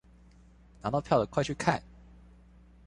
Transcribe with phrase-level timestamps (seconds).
[0.81, 1.79] 拿到票的快去看